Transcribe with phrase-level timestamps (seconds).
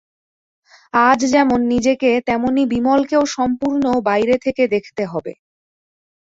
[1.03, 5.33] আজ যেমন নিজেকে তেমনি বিমলকেও সম্পূর্ণ বাইরে থেকে দেখতে হবে।